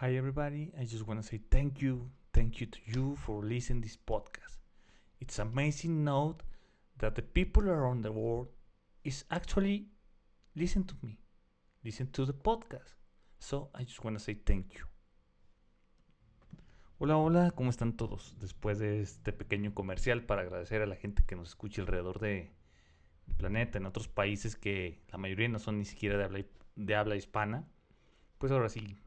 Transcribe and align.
Hi 0.00 0.14
everybody, 0.14 0.70
I 0.78 0.84
just 0.84 1.06
want 1.06 1.22
to 1.22 1.26
say 1.26 1.40
thank 1.50 1.80
you, 1.80 2.10
thank 2.34 2.60
you 2.60 2.66
to 2.66 2.78
you 2.84 3.16
for 3.16 3.42
listening 3.42 3.80
this 3.80 3.96
podcast. 3.96 4.58
It's 5.20 5.38
amazing 5.38 6.04
note 6.04 6.42
that 6.98 7.14
the 7.14 7.22
people 7.22 7.70
around 7.70 8.02
the 8.02 8.12
world 8.12 8.48
is 9.04 9.24
actually 9.30 9.86
listen 10.54 10.84
to 10.84 10.94
me, 11.02 11.18
listen 11.82 12.08
to 12.08 12.26
the 12.26 12.34
podcast. 12.34 12.92
So 13.38 13.70
I 13.74 13.84
just 13.84 14.04
want 14.04 14.18
to 14.18 14.22
say 14.22 14.34
thank 14.34 14.74
you. 14.74 14.84
Hola, 16.98 17.16
hola, 17.16 17.52
¿cómo 17.52 17.70
están 17.70 17.96
todos? 17.96 18.36
Después 18.38 18.78
de 18.78 19.00
este 19.00 19.32
pequeño 19.32 19.72
comercial 19.72 20.24
para 20.24 20.42
agradecer 20.42 20.82
a 20.82 20.86
la 20.86 20.96
gente 20.96 21.22
que 21.26 21.36
nos 21.36 21.48
escucha 21.48 21.80
alrededor 21.80 22.20
de, 22.20 22.52
del 23.24 23.36
planeta, 23.38 23.78
en 23.78 23.86
otros 23.86 24.08
países 24.08 24.56
que 24.56 25.00
la 25.10 25.16
mayoría 25.16 25.48
no 25.48 25.58
son 25.58 25.78
ni 25.78 25.86
siquiera 25.86 26.18
de 26.18 26.24
habla, 26.24 26.44
de 26.74 26.94
habla 26.94 27.16
hispana, 27.16 27.66
pues 28.36 28.52
ahora 28.52 28.68
sí 28.68 28.98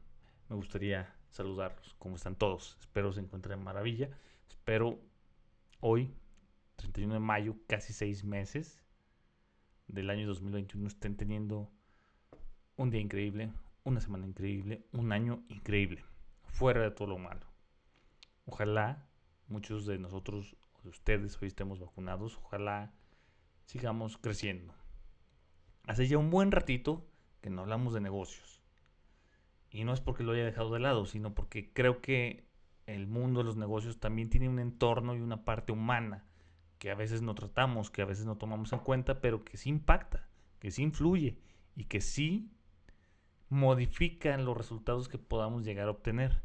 me 0.50 0.56
gustaría 0.56 1.14
saludarlos. 1.30 1.94
¿Cómo 2.00 2.16
están 2.16 2.34
todos? 2.34 2.76
Espero 2.80 3.12
se 3.12 3.20
encuentren 3.20 3.62
maravilla. 3.62 4.10
Espero 4.48 4.98
hoy, 5.78 6.12
31 6.74 7.14
de 7.14 7.20
mayo, 7.20 7.54
casi 7.68 7.92
seis 7.92 8.24
meses 8.24 8.82
del 9.86 10.10
año 10.10 10.26
2021, 10.26 10.88
estén 10.88 11.16
teniendo 11.16 11.70
un 12.76 12.90
día 12.90 13.00
increíble, 13.00 13.52
una 13.84 14.00
semana 14.00 14.26
increíble, 14.26 14.84
un 14.92 15.12
año 15.12 15.44
increíble, 15.48 16.04
fuera 16.42 16.82
de 16.82 16.90
todo 16.90 17.08
lo 17.08 17.18
malo. 17.18 17.46
Ojalá 18.44 19.06
muchos 19.46 19.86
de 19.86 19.98
nosotros 19.98 20.56
o 20.72 20.82
de 20.82 20.88
ustedes 20.88 21.40
hoy 21.40 21.46
estemos 21.46 21.78
vacunados, 21.78 22.38
ojalá 22.42 22.92
sigamos 23.66 24.18
creciendo. 24.18 24.74
Hace 25.86 26.08
ya 26.08 26.18
un 26.18 26.30
buen 26.30 26.50
ratito 26.50 27.06
que 27.40 27.50
no 27.50 27.62
hablamos 27.62 27.94
de 27.94 28.00
negocios 28.00 28.59
y 29.70 29.84
no 29.84 29.92
es 29.92 30.00
porque 30.00 30.24
lo 30.24 30.32
haya 30.32 30.44
dejado 30.44 30.72
de 30.72 30.80
lado, 30.80 31.06
sino 31.06 31.34
porque 31.34 31.72
creo 31.72 32.00
que 32.00 32.44
el 32.86 33.06
mundo 33.06 33.40
de 33.40 33.44
los 33.44 33.56
negocios 33.56 34.00
también 34.00 34.30
tiene 34.30 34.48
un 34.48 34.58
entorno 34.58 35.14
y 35.14 35.20
una 35.20 35.44
parte 35.44 35.72
humana 35.72 36.24
que 36.78 36.90
a 36.90 36.94
veces 36.94 37.22
no 37.22 37.34
tratamos, 37.34 37.90
que 37.90 38.02
a 38.02 38.06
veces 38.06 38.24
no 38.24 38.36
tomamos 38.36 38.72
en 38.72 38.80
cuenta, 38.80 39.20
pero 39.20 39.44
que 39.44 39.56
sí 39.56 39.68
impacta, 39.68 40.28
que 40.58 40.70
sí 40.70 40.82
influye 40.82 41.38
y 41.76 41.84
que 41.84 42.00
sí 42.00 42.50
modifican 43.48 44.44
los 44.44 44.56
resultados 44.56 45.08
que 45.08 45.18
podamos 45.18 45.64
llegar 45.64 45.88
a 45.88 45.92
obtener. 45.92 46.42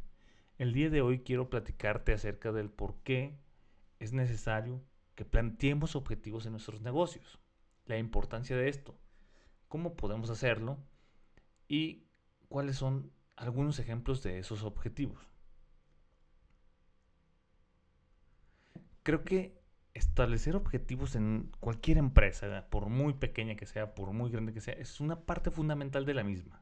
El 0.58 0.74
día 0.74 0.90
de 0.90 1.02
hoy 1.02 1.20
quiero 1.20 1.50
platicarte 1.50 2.14
acerca 2.14 2.52
del 2.52 2.70
por 2.70 2.96
qué 3.04 3.38
es 4.00 4.14
necesario 4.14 4.84
que 5.16 5.26
planteemos 5.26 5.96
objetivos 5.96 6.46
en 6.46 6.52
nuestros 6.52 6.82
negocios, 6.82 7.40
la 7.86 7.98
importancia 7.98 8.58
de 8.58 8.68
esto, 8.68 8.98
cómo 9.68 9.96
podemos 9.96 10.30
hacerlo 10.30 10.78
y 11.68 12.08
cuáles 12.50 12.76
son 12.76 13.12
algunos 13.36 13.80
ejemplos 13.80 14.24
de 14.24 14.40
esos 14.40 14.64
objetivos. 14.64 15.28
Creo 19.04 19.24
que 19.24 19.62
establecer 19.94 20.56
objetivos 20.56 21.16
en 21.16 21.52
cualquier 21.60 21.98
empresa, 21.98 22.68
por 22.70 22.90
muy 22.90 23.14
pequeña 23.14 23.56
que 23.56 23.66
sea, 23.66 23.96
por 23.96 24.12
muy 24.12 24.30
grande 24.30 24.54
que 24.54 24.62
sea, 24.62 24.74
es 24.74 25.00
una 25.00 25.22
parte 25.22 25.52
fundamental 25.52 26.06
de 26.06 26.14
la 26.14 26.24
misma, 26.24 26.62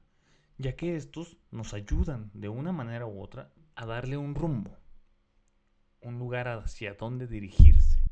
ya 0.57 0.75
que 0.75 0.95
estos 0.95 1.37
nos 1.51 1.73
ayudan 1.73 2.29
de 2.33 2.49
una 2.49 2.71
manera 2.71 3.07
u 3.07 3.21
otra 3.21 3.51
a 3.75 3.85
darle 3.85 4.17
un 4.17 4.35
rumbo, 4.35 4.77
un 6.01 6.19
lugar 6.19 6.47
hacia 6.47 6.93
dónde 6.93 7.27
dirigirse. 7.27 8.03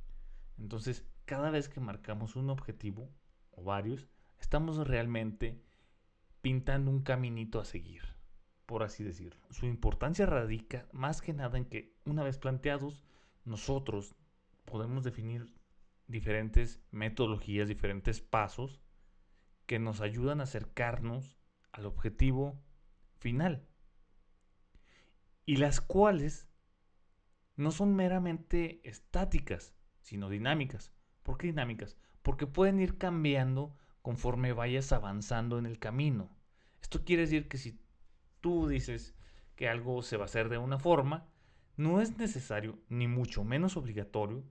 Entonces, 0.58 1.06
cada 1.26 1.52
vez 1.52 1.70
que 1.70 1.80
marcamos 1.80 2.36
un 2.36 2.50
objetivo 2.50 3.10
o 3.52 3.64
varios, 3.64 4.08
estamos 4.40 4.88
realmente 4.88 5.62
pintando 6.42 6.90
un 6.90 7.04
caminito 7.04 7.60
a 7.60 7.66
seguir, 7.66 8.11
por 8.66 8.84
así 8.84 9.04
decirlo. 9.04 9.42
Su 9.50 9.66
importancia 9.66 10.26
radica 10.26 10.88
más 10.92 11.22
que 11.22 11.34
nada 11.34 11.58
en 11.58 11.66
que 11.66 11.94
una 12.06 12.24
vez 12.24 12.38
planteados, 12.38 13.04
nosotros 13.44 14.16
podemos 14.66 15.04
definir 15.04 15.54
diferentes 16.08 16.80
metodologías, 16.92 17.68
diferentes 17.68 18.22
pasos 18.22 18.82
que 19.66 19.80
nos 19.80 20.02
ayudan 20.02 20.42
a 20.42 20.44
acercarnos 20.44 21.38
al 21.72 21.86
objetivo 21.86 22.62
final. 23.18 23.68
Y 25.46 25.58
las 25.58 25.82
cuales 25.82 26.48
no 27.56 27.72
son 27.72 27.96
meramente 27.96 28.82
estáticas, 28.88 29.74
sino 30.02 30.30
dinámicas. 30.30 30.94
¿Por 31.24 31.38
qué 31.38 31.48
dinámicas? 31.48 31.98
Porque 32.22 32.48
pueden 32.48 32.80
ir 32.80 32.98
cambiando 32.98 33.76
conforme 34.02 34.54
vayas 34.54 34.92
avanzando 34.92 35.58
en 35.58 35.66
el 35.66 35.80
camino. 35.80 36.30
Esto 36.82 37.04
quiere 37.04 37.24
decir 37.24 37.48
que 37.48 37.58
si 37.58 37.80
tú 38.42 38.68
dices 38.68 39.16
que 39.56 39.70
algo 39.70 40.02
se 40.02 40.18
va 40.18 40.24
a 40.24 40.26
hacer 40.26 40.50
de 40.50 40.58
una 40.58 40.80
forma, 40.80 41.28
no 41.78 42.02
es 42.02 42.18
necesario, 42.18 42.80
ni 42.90 43.08
mucho 43.08 43.44
menos 43.44 43.78
obligatorio, 43.78 44.44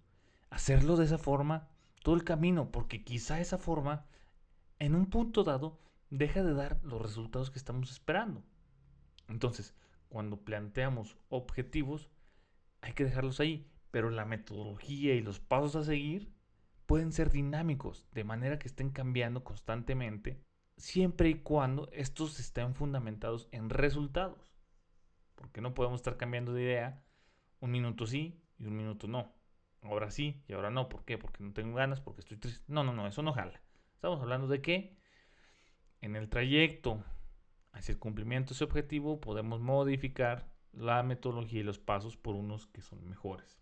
hacerlo 0.48 0.96
de 0.96 1.04
esa 1.04 1.18
forma 1.18 1.68
todo 2.02 2.14
el 2.14 2.24
camino, 2.24 2.70
porque 2.70 3.04
quizá 3.04 3.40
esa 3.40 3.58
forma, 3.58 4.06
en 4.78 4.94
un 4.94 5.06
punto 5.06 5.44
dado, 5.44 5.78
deja 6.08 6.42
de 6.42 6.54
dar 6.54 6.80
los 6.82 7.00
resultados 7.02 7.50
que 7.50 7.58
estamos 7.58 7.90
esperando. 7.90 8.42
Entonces, 9.28 9.74
cuando 10.08 10.38
planteamos 10.38 11.16
objetivos, 11.28 12.10
hay 12.80 12.94
que 12.94 13.04
dejarlos 13.04 13.38
ahí, 13.40 13.70
pero 13.90 14.10
la 14.10 14.24
metodología 14.24 15.14
y 15.14 15.20
los 15.20 15.40
pasos 15.40 15.76
a 15.76 15.84
seguir 15.84 16.32
pueden 16.86 17.12
ser 17.12 17.30
dinámicos, 17.30 18.08
de 18.12 18.24
manera 18.24 18.58
que 18.58 18.66
estén 18.66 18.90
cambiando 18.90 19.44
constantemente, 19.44 20.42
siempre 20.80 21.28
y 21.28 21.34
cuando 21.34 21.88
estos 21.92 22.40
estén 22.40 22.74
fundamentados 22.74 23.48
en 23.52 23.70
resultados. 23.70 24.54
Porque 25.34 25.60
no 25.60 25.74
podemos 25.74 26.00
estar 26.00 26.16
cambiando 26.16 26.52
de 26.52 26.62
idea 26.62 27.04
un 27.60 27.70
minuto 27.70 28.06
sí 28.06 28.42
y 28.58 28.66
un 28.66 28.76
minuto 28.76 29.06
no. 29.06 29.32
Ahora 29.82 30.10
sí 30.10 30.42
y 30.48 30.52
ahora 30.52 30.70
no. 30.70 30.88
¿Por 30.88 31.04
qué? 31.04 31.18
Porque 31.18 31.42
no 31.42 31.52
tengo 31.52 31.76
ganas, 31.76 32.00
porque 32.00 32.20
estoy 32.20 32.38
triste. 32.38 32.64
No, 32.68 32.84
no, 32.84 32.92
no, 32.92 33.06
eso 33.06 33.22
no 33.22 33.32
jala. 33.32 33.62
Estamos 33.94 34.20
hablando 34.20 34.48
de 34.48 34.60
que 34.62 34.96
en 36.00 36.16
el 36.16 36.28
trayecto 36.28 37.04
hacia 37.72 37.92
el 37.92 37.98
cumplimiento 37.98 38.50
de 38.50 38.54
ese 38.54 38.64
objetivo 38.64 39.20
podemos 39.20 39.60
modificar 39.60 40.50
la 40.72 41.02
metodología 41.02 41.60
y 41.60 41.64
los 41.64 41.78
pasos 41.78 42.16
por 42.16 42.34
unos 42.34 42.66
que 42.66 42.80
son 42.80 43.08
mejores. 43.08 43.60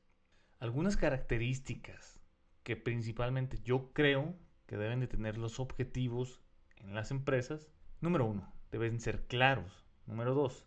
Algunas 0.59 0.97
características 0.97 2.21
que 2.63 2.77
principalmente 2.77 3.59
yo 3.63 3.93
creo 3.93 4.35
que 4.67 4.77
deben 4.77 5.01
de 5.01 5.07
tener 5.07 5.39
los 5.39 5.61
objetivos 5.61 6.41
en 6.89 6.95
las 6.95 7.11
empresas. 7.11 7.69
Número 8.01 8.25
uno, 8.25 8.53
deben 8.71 8.99
ser 8.99 9.27
claros. 9.27 9.85
Número 10.07 10.35
dos, 10.35 10.67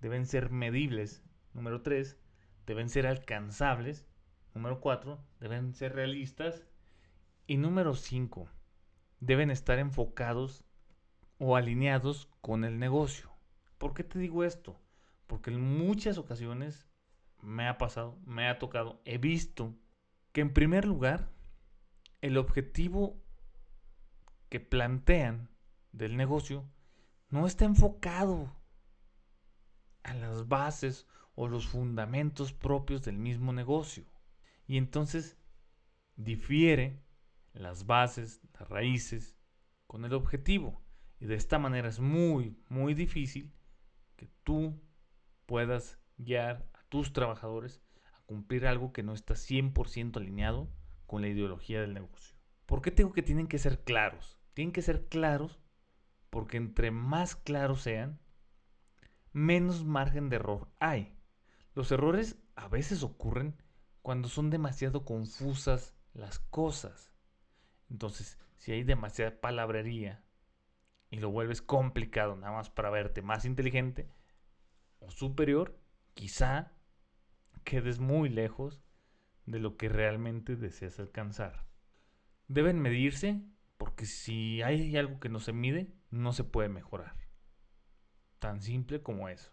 deben 0.00 0.24
ser 0.26 0.50
medibles. 0.50 1.24
Número 1.52 1.82
tres, 1.82 2.18
deben 2.66 2.88
ser 2.88 3.06
alcanzables. 3.06 4.06
Número 4.54 4.80
cuatro, 4.80 5.24
deben 5.40 5.74
ser 5.74 5.94
realistas. 5.94 6.64
Y 7.46 7.56
número 7.56 7.94
cinco, 7.94 8.48
deben 9.18 9.50
estar 9.50 9.80
enfocados 9.80 10.64
o 11.38 11.56
alineados 11.56 12.30
con 12.40 12.64
el 12.64 12.78
negocio. 12.78 13.30
¿Por 13.78 13.92
qué 13.92 14.04
te 14.04 14.20
digo 14.20 14.44
esto? 14.44 14.80
Porque 15.26 15.50
en 15.50 15.60
muchas 15.60 16.16
ocasiones 16.16 16.86
me 17.40 17.66
ha 17.66 17.76
pasado, 17.76 18.18
me 18.24 18.48
ha 18.48 18.58
tocado, 18.58 19.00
he 19.04 19.18
visto 19.18 19.74
que 20.32 20.42
en 20.42 20.52
primer 20.52 20.84
lugar, 20.84 21.28
el 22.20 22.36
objetivo 22.36 23.20
que 24.50 24.60
plantean 24.60 25.48
del 25.92 26.16
negocio 26.16 26.68
no 27.30 27.46
está 27.46 27.64
enfocado 27.64 28.54
a 30.02 30.12
las 30.14 30.48
bases 30.48 31.06
o 31.34 31.48
los 31.48 31.66
fundamentos 31.66 32.52
propios 32.52 33.02
del 33.02 33.16
mismo 33.16 33.52
negocio. 33.52 34.04
Y 34.66 34.76
entonces 34.76 35.38
difiere 36.16 37.02
las 37.54 37.86
bases, 37.86 38.40
las 38.58 38.68
raíces 38.68 39.38
con 39.86 40.04
el 40.04 40.12
objetivo. 40.12 40.82
Y 41.18 41.26
de 41.26 41.36
esta 41.36 41.58
manera 41.58 41.88
es 41.88 42.00
muy, 42.00 42.58
muy 42.68 42.94
difícil 42.94 43.52
que 44.16 44.28
tú 44.42 44.80
puedas 45.46 45.98
guiar 46.18 46.68
a 46.74 46.82
tus 46.88 47.12
trabajadores 47.12 47.82
cumplir 48.26 48.66
algo 48.66 48.92
que 48.92 49.02
no 49.02 49.12
está 49.12 49.34
100% 49.34 50.16
alineado 50.16 50.68
con 51.06 51.22
la 51.22 51.28
ideología 51.28 51.80
del 51.80 51.94
negocio. 51.94 52.36
¿Por 52.66 52.82
qué 52.82 52.90
tengo 52.90 53.12
que 53.12 53.22
tienen 53.22 53.48
que 53.48 53.58
ser 53.58 53.82
claros? 53.82 54.39
Tienen 54.60 54.74
que 54.74 54.82
ser 54.82 55.08
claros 55.08 55.58
porque 56.28 56.58
entre 56.58 56.90
más 56.90 57.34
claros 57.34 57.80
sean, 57.80 58.20
menos 59.32 59.86
margen 59.86 60.28
de 60.28 60.36
error 60.36 60.68
hay. 60.80 61.16
Los 61.74 61.90
errores 61.92 62.36
a 62.56 62.68
veces 62.68 63.02
ocurren 63.02 63.56
cuando 64.02 64.28
son 64.28 64.50
demasiado 64.50 65.06
confusas 65.06 65.94
las 66.12 66.40
cosas. 66.40 67.10
Entonces, 67.88 68.38
si 68.58 68.72
hay 68.72 68.84
demasiada 68.84 69.40
palabrería 69.40 70.22
y 71.08 71.20
lo 71.20 71.30
vuelves 71.30 71.62
complicado 71.62 72.36
nada 72.36 72.52
más 72.52 72.68
para 72.68 72.90
verte 72.90 73.22
más 73.22 73.46
inteligente 73.46 74.10
o 74.98 75.10
superior, 75.10 75.80
quizá 76.12 76.70
quedes 77.64 77.98
muy 77.98 78.28
lejos 78.28 78.82
de 79.46 79.58
lo 79.58 79.78
que 79.78 79.88
realmente 79.88 80.54
deseas 80.54 81.00
alcanzar. 81.00 81.64
Deben 82.46 82.78
medirse 82.78 83.42
porque 84.00 84.12
si 84.12 84.62
hay 84.62 84.96
algo 84.96 85.20
que 85.20 85.28
no 85.28 85.40
se 85.40 85.52
mide, 85.52 85.92
no 86.08 86.32
se 86.32 86.42
puede 86.42 86.70
mejorar. 86.70 87.14
Tan 88.38 88.62
simple 88.62 89.02
como 89.02 89.28
eso. 89.28 89.52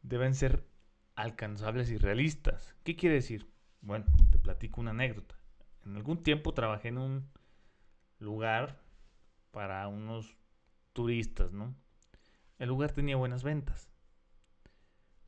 deben 0.00 0.34
ser 0.34 0.66
alcanzables 1.14 1.90
y 1.90 1.98
realistas. 1.98 2.74
¿Qué 2.84 2.96
quiere 2.96 3.16
decir? 3.16 3.52
Bueno, 3.82 4.06
te 4.30 4.38
platico 4.38 4.80
una 4.80 4.92
anécdota. 4.92 5.38
En 5.84 5.94
algún 5.94 6.22
tiempo 6.22 6.54
trabajé 6.54 6.88
en 6.88 6.96
un 6.96 7.28
lugar 8.18 8.80
para 9.50 9.86
unos 9.88 10.38
turistas, 10.94 11.52
¿no? 11.52 11.76
El 12.58 12.70
lugar 12.70 12.92
tenía 12.92 13.16
buenas 13.16 13.42
ventas. 13.42 13.90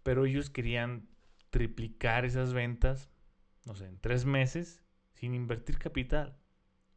Pero 0.03 0.25
ellos 0.25 0.49
querían 0.49 1.07
triplicar 1.51 2.25
esas 2.25 2.55
ventas, 2.55 3.11
no 3.67 3.75
sé, 3.75 3.85
en 3.85 3.99
tres 3.99 4.25
meses 4.25 4.83
sin 5.13 5.35
invertir 5.35 5.79
capital. 5.79 6.39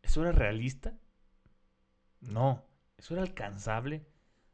¿Eso 0.02 0.22
era 0.22 0.32
realista? 0.32 0.98
No. 2.22 2.66
¿Eso 2.98 3.16
era 3.16 3.24
alcanzable? 3.24 4.08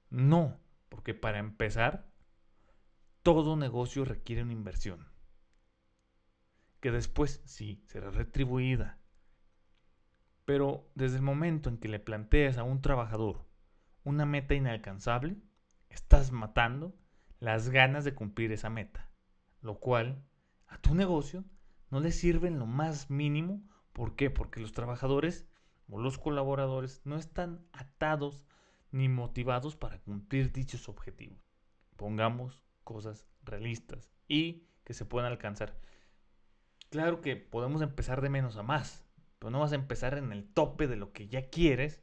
No. 0.10 0.60
Porque 0.90 1.14
para 1.14 1.40
empezar, 1.40 2.10
todo 3.22 3.56
negocio 3.56 4.06
requiere 4.06 4.44
una 4.44 4.54
inversión. 4.54 5.08
Que 6.80 6.92
después 6.92 7.42
sí 7.46 7.84
será 7.88 8.10
retribuida. 8.10 8.98
Pero 10.46 10.90
desde 10.96 11.18
el 11.18 11.24
momento 11.24 11.70
en 11.70 11.78
que 11.78 11.90
le 11.90 12.00
planteas 12.00 12.58
a 12.58 12.64
un 12.64 12.82
trabajador 12.82 13.46
una 14.06 14.26
meta 14.26 14.56
inalcanzable, 14.56 15.36
estás 15.90 16.32
matando 16.32 16.96
las 17.40 17.70
ganas 17.70 18.06
de 18.06 18.16
cumplir 18.16 18.54
esa 18.54 18.70
meta. 18.70 19.12
Lo 19.62 19.80
cual 19.80 20.24
a 20.68 20.78
tu 20.78 20.96
negocio 20.96 21.44
no 21.90 22.00
le 22.00 22.14
sirve 22.14 22.48
en 22.48 22.60
lo 22.60 22.66
más 22.66 23.10
mínimo. 23.10 23.68
¿Por 23.92 24.16
qué? 24.16 24.30
Porque 24.30 24.62
los 24.62 24.72
trabajadores 24.72 25.47
o 25.90 26.00
los 26.00 26.18
colaboradores 26.18 27.02
no 27.06 27.18
están 27.18 27.66
atados 27.72 28.46
ni 28.92 29.10
motivados 29.10 29.76
para 29.76 30.00
cumplir 30.00 30.52
dichos 30.52 30.90
objetivos. 30.90 31.40
Pongamos 31.96 32.64
cosas 32.84 33.28
realistas 33.44 34.12
y 34.28 34.68
que 34.84 34.94
se 34.94 35.06
puedan 35.06 35.32
alcanzar. 35.32 35.78
Claro 36.90 37.22
que 37.22 37.36
podemos 37.36 37.82
empezar 37.82 38.22
de 38.22 38.30
menos 38.30 38.58
a 38.58 38.64
más, 38.64 39.06
pero 39.40 39.50
no 39.50 39.60
vas 39.60 39.74
a 39.74 39.76
empezar 39.76 40.18
en 40.18 40.32
el 40.32 40.48
tope 40.48 40.88
de 40.88 40.96
lo 40.96 41.12
que 41.12 41.28
ya 41.28 41.50
quieres 41.50 42.02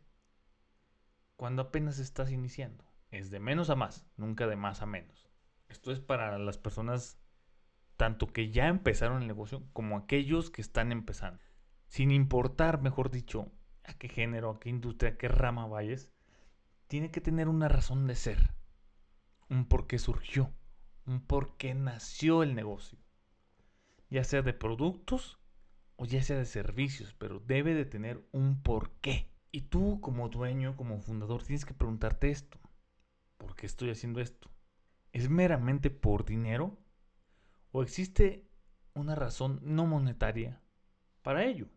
cuando 1.37 1.63
apenas 1.63 1.99
estás 1.99 2.31
iniciando. 2.31 2.85
Es 3.11 3.31
de 3.31 3.41
menos 3.41 3.71
a 3.71 3.77
más, 3.77 4.07
nunca 4.17 4.47
de 4.47 4.57
más 4.57 4.83
a 4.83 4.87
menos. 4.87 5.29
Esto 5.69 5.93
es 5.93 6.01
para 6.01 6.39
las 6.39 6.59
personas 6.59 7.19
tanto 7.97 8.27
que 8.27 8.51
ya 8.51 8.69
empezaron 8.69 9.23
el 9.23 9.29
negocio 9.29 9.63
como 9.73 9.97
aquellos 9.97 10.51
que 10.51 10.61
están 10.61 10.93
empezando. 10.93 11.43
Sin 11.87 12.11
importar, 12.11 12.83
mejor 12.83 13.11
dicho, 13.11 13.53
a 13.85 13.95
qué 13.95 14.09
género, 14.09 14.51
a 14.51 14.61
qué 14.61 14.71
industria, 14.71 15.13
a 15.13 15.17
qué 15.17 15.29
rama 15.29 15.67
vayas, 15.67 16.09
tiene 16.89 17.11
que 17.11 17.21
tener 17.21 17.49
una 17.49 17.69
razón 17.69 18.07
de 18.07 18.15
ser, 18.15 18.55
un 19.49 19.67
por 19.67 19.87
qué 19.87 19.99
surgió, 19.99 20.53
un 21.07 21.21
por 21.21 21.57
qué 21.57 21.75
nació 21.75 22.43
el 22.43 22.55
negocio, 22.55 22.99
ya 24.11 24.25
sea 24.25 24.43
de 24.43 24.53
productos 24.53 25.39
o 25.97 26.05
ya 26.05 26.23
sea 26.23 26.39
de 26.39 26.47
servicios, 26.47 27.15
pero 27.15 27.41
debe 27.41 27.75
de 27.75 27.85
tener 27.85 28.27
un 28.33 28.63
por 28.63 28.93
qué. 29.01 29.31
Y 29.51 29.63
tú 29.63 30.01
como 30.01 30.29
dueño, 30.29 30.77
como 30.77 31.01
fundador, 31.01 31.43
tienes 31.45 31.65
que 31.65 31.75
preguntarte 31.75 32.31
esto, 32.31 32.59
¿por 33.37 33.55
qué 33.55 33.67
estoy 33.67 33.91
haciendo 33.91 34.21
esto? 34.21 34.51
¿Es 35.13 35.29
meramente 35.29 35.91
por 35.91 36.25
dinero? 36.25 36.77
¿O 37.71 37.83
existe 37.83 38.49
una 38.95 39.15
razón 39.15 39.61
no 39.63 39.87
monetaria 39.87 40.61
para 41.23 41.45
ello? 41.45 41.69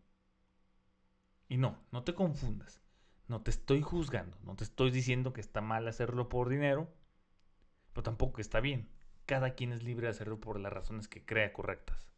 Y 1.48 1.56
no, 1.56 1.78
no 1.90 2.04
te 2.04 2.14
confundas. 2.14 2.80
No 3.28 3.42
te 3.42 3.50
estoy 3.50 3.82
juzgando, 3.82 4.38
no 4.42 4.56
te 4.56 4.64
estoy 4.64 4.90
diciendo 4.90 5.34
que 5.34 5.42
está 5.42 5.60
mal 5.60 5.86
hacerlo 5.86 6.30
por 6.30 6.48
dinero, 6.48 6.90
pero 7.92 8.02
tampoco 8.02 8.40
está 8.40 8.60
bien. 8.60 8.88
Cada 9.26 9.54
quien 9.54 9.72
es 9.72 9.82
libre 9.82 10.06
de 10.06 10.12
hacerlo 10.12 10.40
por 10.40 10.58
las 10.58 10.72
razones 10.72 11.08
que 11.08 11.26
crea 11.26 11.52
correctas. 11.52 12.10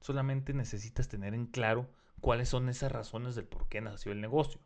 Solamente 0.00 0.52
necesitas 0.52 1.08
tener 1.08 1.32
en 1.32 1.46
claro 1.46 1.88
cuáles 2.20 2.50
son 2.50 2.68
esas 2.68 2.92
razones 2.92 3.34
del 3.34 3.46
por 3.46 3.66
qué 3.68 3.80
nació 3.80 4.12
el 4.12 4.20
negocio, 4.20 4.60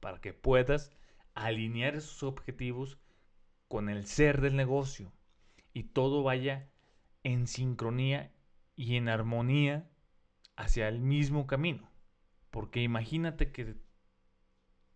para 0.00 0.20
que 0.20 0.34
puedas 0.34 0.90
alinear 1.34 1.94
esos 1.94 2.22
objetivos 2.22 2.98
con 3.68 3.88
el 3.88 4.06
ser 4.06 4.42
del 4.42 4.56
negocio 4.56 5.10
y 5.72 5.84
todo 5.84 6.22
vaya 6.22 6.68
en 7.22 7.46
sincronía 7.46 8.30
y 8.76 8.96
en 8.96 9.08
armonía 9.08 9.88
hacia 10.56 10.88
el 10.88 11.00
mismo 11.00 11.46
camino. 11.46 11.91
Porque 12.52 12.82
imagínate 12.82 13.50
que 13.50 13.74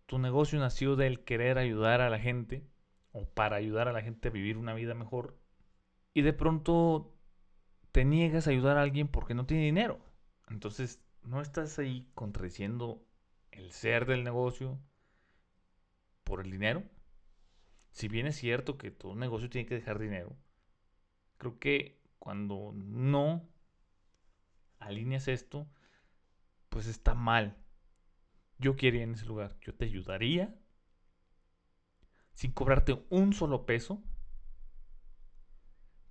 tu 0.05 0.19
negocio 0.19 0.59
nació 0.59 0.95
del 0.95 1.23
querer 1.23 1.57
ayudar 1.57 2.01
a 2.01 2.09
la 2.11 2.19
gente 2.19 2.63
o 3.11 3.25
para 3.25 3.55
ayudar 3.55 3.87
a 3.87 3.91
la 3.93 4.03
gente 4.03 4.27
a 4.27 4.31
vivir 4.31 4.57
una 4.57 4.75
vida 4.75 4.93
mejor 4.93 5.39
y 6.13 6.21
de 6.21 6.33
pronto 6.33 7.15
te 7.91 8.05
niegas 8.05 8.45
a 8.45 8.51
ayudar 8.51 8.77
a 8.77 8.83
alguien 8.83 9.07
porque 9.07 9.33
no 9.33 9.47
tiene 9.47 9.63
dinero. 9.63 9.99
Entonces, 10.49 11.01
no 11.23 11.41
estás 11.41 11.79
ahí 11.79 12.07
contradiciendo 12.13 13.03
el 13.49 13.71
ser 13.71 14.05
del 14.05 14.23
negocio 14.23 14.79
por 16.23 16.41
el 16.41 16.51
dinero. 16.51 16.83
Si 17.89 18.07
bien 18.07 18.27
es 18.27 18.35
cierto 18.35 18.77
que 18.77 18.91
todo 18.91 19.15
negocio 19.15 19.49
tiene 19.49 19.67
que 19.67 19.73
dejar 19.73 19.97
dinero, 19.97 20.37
creo 21.39 21.57
que 21.57 21.99
cuando 22.19 22.71
no 22.75 23.49
alineas 24.77 25.27
esto, 25.27 25.67
pues 26.77 26.85
está 26.85 27.15
mal 27.15 27.57
yo 28.59 28.75
quería 28.75 29.01
en 29.01 29.13
ese 29.13 29.25
lugar. 29.25 29.57
Yo 29.61 29.73
te 29.73 29.85
ayudaría 29.85 30.55
sin 32.33 32.51
cobrarte 32.51 33.03
un 33.09 33.33
solo 33.33 33.65
peso. 33.65 34.03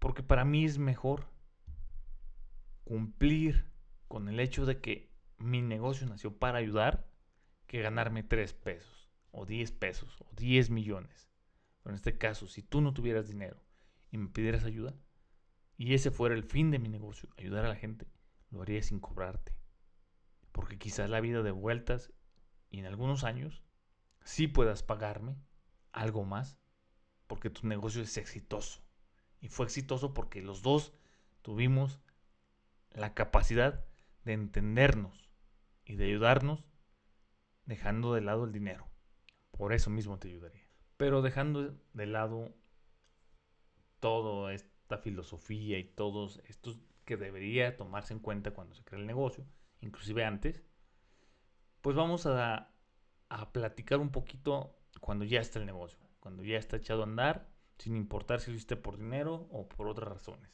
Porque 0.01 0.25
para 0.25 0.45
mí 0.45 0.65
es 0.65 0.79
mejor 0.79 1.29
cumplir 2.83 3.71
con 4.09 4.29
el 4.29 4.41
hecho 4.41 4.67
de 4.67 4.81
que 4.81 5.13
mi 5.39 5.63
negocio 5.63 6.05
nació 6.09 6.37
para 6.37 6.59
ayudar 6.59 7.09
que 7.69 7.81
ganarme 7.81 8.25
3 8.25 8.53
pesos 8.55 9.09
o 9.31 9.47
10 9.47 9.71
pesos 9.71 10.21
o 10.21 10.29
10 10.35 10.71
millones. 10.71 11.31
Pero 11.85 11.93
en 11.93 11.97
este 11.97 12.19
caso, 12.19 12.49
si 12.49 12.63
tú 12.63 12.81
no 12.81 12.93
tuvieras 12.93 13.29
dinero 13.29 13.63
y 14.11 14.19
me 14.19 14.29
pidieras 14.29 14.65
ayuda 14.65 14.97
y 15.77 15.95
ese 15.95 16.11
fuera 16.11 16.35
el 16.35 16.43
fin 16.43 16.73
de 16.73 16.81
mi 16.81 16.89
negocio, 16.89 17.29
ayudar 17.37 17.65
a 17.65 17.69
la 17.69 17.77
gente, 17.77 18.09
lo 18.51 18.63
haría 18.63 18.83
sin 18.83 18.99
cobrarte. 18.99 19.57
Porque 20.57 20.79
quizás 20.79 21.11
la 21.11 21.21
vida 21.21 21.43
de 21.43 21.51
vueltas 21.51 22.15
y 22.71 22.79
en 22.79 22.87
algunos 22.87 23.25
años 23.25 23.63
sí 24.25 24.49
puedas 24.49 24.83
pagarme 24.83 25.37
algo 25.93 26.25
más 26.25 26.59
porque 27.27 27.51
tu 27.51 27.67
negocio 27.67 28.01
es 28.01 28.17
exitoso. 28.17 28.81
Y 29.43 29.49
fue 29.49 29.67
exitoso 29.67 30.15
porque 30.15 30.41
los 30.41 30.63
dos 30.63 30.95
tuvimos 31.43 32.01
la 32.91 33.13
capacidad 33.13 33.85
de 34.25 34.33
entendernos 34.33 35.29
y 35.85 35.97
de 35.97 36.07
ayudarnos 36.07 36.65
dejando 37.67 38.15
de 38.15 38.23
lado 38.23 38.45
el 38.45 38.53
dinero. 38.53 38.89
Por 39.51 39.75
eso 39.75 39.91
mismo 39.91 40.19
te 40.19 40.29
ayudaría. 40.29 40.67
Pero 40.97 41.21
dejando 41.21 41.79
de 41.93 42.07
lado 42.07 42.55
toda 44.01 44.55
esta 44.55 44.97
filosofía 44.97 45.79
y 45.79 45.85
todos 45.85 46.41
estos 46.47 46.79
que 47.05 47.19
debería 47.19 47.77
tomarse 47.77 48.15
en 48.15 48.21
cuenta 48.21 48.53
cuando 48.53 48.75
se 48.75 48.85
crea 48.85 49.01
el 49.01 49.07
negocio, 49.07 49.47
inclusive 49.87 50.25
antes, 50.25 50.63
pues 51.81 51.97
vamos 51.97 52.27
a, 52.27 52.73
platicar 53.53 53.99
un 53.99 54.11
poquito 54.11 54.77
cuando 55.01 55.25
ya 55.25 55.41
está 55.41 55.59
el 55.59 55.67
negocio, 55.67 55.99
cuando 56.21 56.43
ya 56.45 56.59
está 56.59 56.77
echado 56.77 57.03
a 57.03 57.07
andar, 57.07 57.49
sin 57.79 57.97
importar 57.97 58.41
si 58.41 58.51
lo 58.51 58.57
hiciste 58.57 58.77
por 58.77 58.97
dinero 58.99 59.49
o 59.51 59.69
por 59.69 59.89
otras 59.89 60.09
razones. 60.09 60.51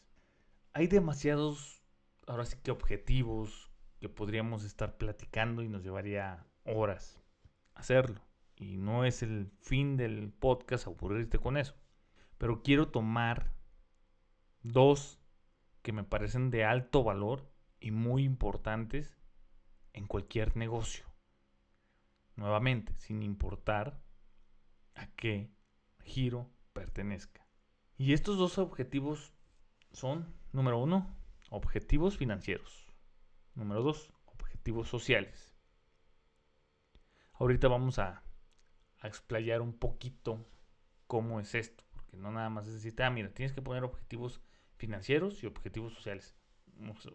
Hay 0.72 0.86
demasiados, 0.86 1.82
ahora 2.26 2.44
sí 2.44 2.56
que 2.62 2.70
objetivos 2.70 3.70
que 4.00 4.08
podríamos 4.08 4.64
estar 4.64 4.96
platicando 4.96 5.62
y 5.62 5.68
nos 5.68 5.82
llevaría 5.82 6.46
horas 6.64 7.20
hacerlo. 7.74 8.20
Y 8.56 8.76
no 8.76 9.04
es 9.04 9.22
el 9.22 9.50
fin 9.60 9.96
del 9.96 10.32
podcast 10.32 10.86
aburrirte 10.86 11.38
con 11.38 11.56
eso. 11.56 11.74
Pero 12.38 12.62
quiero 12.62 12.88
tomar 12.88 13.52
dos 14.62 15.18
que 15.82 15.92
me 15.92 16.04
parecen 16.04 16.50
de 16.50 16.64
alto 16.64 17.04
valor 17.04 17.50
y 17.80 17.90
muy 17.90 18.24
importantes 18.24 19.21
en 19.92 20.06
cualquier 20.06 20.56
negocio 20.56 21.12
nuevamente, 22.36 22.94
sin 22.96 23.22
importar 23.22 24.00
a 24.94 25.06
qué 25.14 25.50
giro 26.04 26.50
pertenezca. 26.72 27.46
Y 27.96 28.12
estos 28.12 28.38
dos 28.38 28.58
objetivos 28.58 29.32
son, 29.92 30.34
número 30.52 30.78
uno, 30.78 31.14
objetivos 31.50 32.16
financieros. 32.16 32.86
Número 33.54 33.82
dos, 33.82 34.12
objetivos 34.26 34.88
sociales. 34.88 35.54
Ahorita 37.34 37.68
vamos 37.68 37.98
a, 37.98 38.22
explayar 39.04 39.62
un 39.62 39.76
poquito 39.76 40.46
cómo 41.08 41.40
es 41.40 41.56
esto, 41.56 41.82
porque 41.92 42.16
no 42.16 42.30
nada 42.30 42.48
más 42.50 42.68
es 42.68 43.00
ah, 43.00 43.10
mira, 43.10 43.34
tienes 43.34 43.52
que 43.52 43.60
poner 43.60 43.82
objetivos 43.82 44.40
financieros 44.76 45.42
y 45.42 45.46
objetivos 45.46 45.92
sociales. 45.92 46.36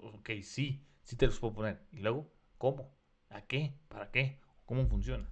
Ok, 0.02 0.32
sí, 0.44 0.86
sí 1.04 1.16
te 1.16 1.28
los 1.28 1.40
puedo 1.40 1.54
poner. 1.54 1.82
Y 1.94 2.00
luego, 2.00 2.30
¿cómo? 2.58 2.96
¿A 3.30 3.42
qué? 3.42 3.74
¿Para 3.88 4.12
qué? 4.12 4.40
cómo 4.68 4.86
funciona. 4.86 5.28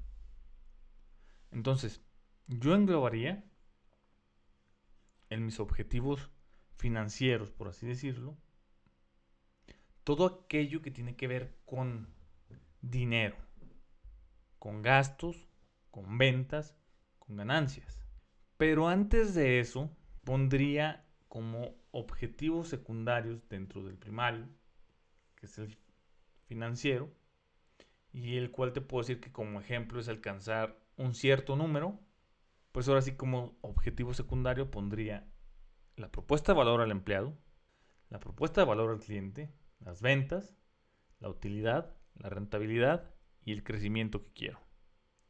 Entonces, 1.51 2.01
yo 2.47 2.73
englobaría 2.73 3.43
en 5.29 5.45
mis 5.45 5.59
objetivos 5.59 6.31
financieros, 6.77 7.51
por 7.51 7.67
así 7.67 7.85
decirlo, 7.85 8.37
todo 10.03 10.25
aquello 10.25 10.81
que 10.81 10.91
tiene 10.91 11.15
que 11.15 11.27
ver 11.27 11.57
con 11.65 12.07
dinero, 12.81 13.35
con 14.57 14.81
gastos, 14.81 15.47
con 15.91 16.17
ventas, 16.17 16.77
con 17.19 17.35
ganancias. 17.35 18.05
Pero 18.57 18.87
antes 18.87 19.35
de 19.35 19.59
eso, 19.59 19.89
pondría 20.23 21.05
como 21.27 21.75
objetivos 21.91 22.69
secundarios 22.69 23.49
dentro 23.49 23.83
del 23.83 23.97
primario, 23.97 24.47
que 25.35 25.47
es 25.47 25.57
el 25.57 25.77
financiero, 26.45 27.11
y 28.11 28.37
el 28.37 28.51
cual 28.51 28.71
te 28.73 28.81
puedo 28.81 29.01
decir 29.01 29.19
que 29.19 29.31
como 29.31 29.59
ejemplo 29.59 29.99
es 29.99 30.07
alcanzar 30.07 30.79
un 30.95 31.13
cierto 31.13 31.55
número, 31.55 31.99
pues 32.71 32.87
ahora 32.87 33.01
sí 33.01 33.15
como 33.15 33.57
objetivo 33.61 34.13
secundario 34.13 34.71
pondría 34.71 35.27
la 35.95 36.11
propuesta 36.11 36.53
de 36.53 36.57
valor 36.57 36.81
al 36.81 36.91
empleado, 36.91 37.37
la 38.09 38.19
propuesta 38.19 38.61
de 38.61 38.67
valor 38.67 38.91
al 38.91 38.99
cliente, 38.99 39.53
las 39.79 40.01
ventas, 40.01 40.55
la 41.19 41.29
utilidad, 41.29 41.95
la 42.15 42.29
rentabilidad 42.29 43.13
y 43.43 43.51
el 43.51 43.63
crecimiento 43.63 44.23
que 44.23 44.31
quiero. 44.33 44.59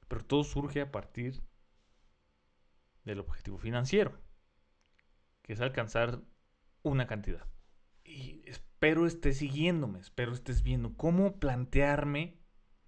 Pero 0.07 0.23
todo 0.23 0.43
surge 0.43 0.81
a 0.81 0.91
partir 0.91 1.41
del 3.03 3.19
objetivo 3.19 3.57
financiero, 3.57 4.17
que 5.41 5.53
es 5.53 5.61
alcanzar 5.61 6.21
una 6.83 7.07
cantidad. 7.07 7.47
Y 8.03 8.43
espero 8.85 9.07
estés 9.07 9.37
siguiéndome, 9.37 9.97
espero 9.97 10.31
estés 10.31 10.61
viendo 10.61 10.95
cómo 10.95 11.39
plantearme 11.39 12.37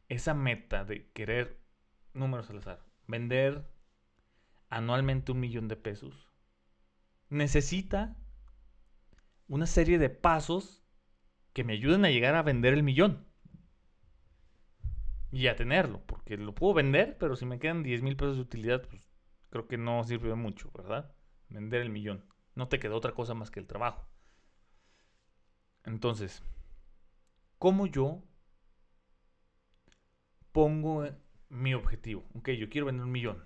esa 0.10 0.36
meta 0.36 0.86
de 0.86 1.10
querer, 1.10 1.60
números 2.13 2.51
al 2.51 2.60
azar, 2.60 2.86
vender 3.08 3.68
anualmente 4.70 5.32
un 5.32 5.39
millón 5.39 5.68
de 5.68 5.75
pesos, 5.75 6.30
necesita 7.30 8.16
una 9.48 9.66
serie 9.66 9.98
de 9.98 10.12
pasos 10.12 10.86
que 11.54 11.63
me 11.63 11.74
ayuden 11.74 12.06
a 12.06 12.12
llegar 12.12 12.36
a 12.36 12.44
vender 12.44 12.75
el 12.75 12.84
millón. 12.84 13.25
Y 15.32 15.48
a 15.48 15.56
tenerlo, 15.56 16.04
porque 16.06 16.38
lo 16.38 16.54
puedo 16.54 16.75
vender, 16.75 17.18
pero 17.18 17.36
si 17.36 17.48
me 17.48 17.58
quedan 17.58 17.82
10 17.82 18.04
mil 18.04 18.16
pesos 18.16 18.36
de 18.36 18.44
utilidad, 18.44 18.88
pues 18.88 19.10
creo 19.50 19.68
que 19.68 19.80
no 19.80 20.04
sirve 20.04 20.36
mucho, 20.36 20.70
¿verdad? 20.75 21.12
Vender 21.50 21.82
el 21.82 21.89
millón. 21.89 22.24
No 22.54 22.68
te 22.68 22.77
queda 22.77 22.94
otra 22.94 23.13
cosa 23.13 23.34
más 23.34 23.50
que 23.50 23.60
el 23.60 23.66
trabajo. 23.66 24.08
Entonces, 25.88 26.44
¿cómo 27.58 27.88
yo 27.88 28.22
pongo 30.51 31.08
mi 31.48 31.74
objetivo? 31.74 32.25
Ok, 32.36 32.50
yo 32.50 32.70
quiero 32.70 32.88
vender 32.88 33.06
un 33.06 33.12
millón. 33.12 33.46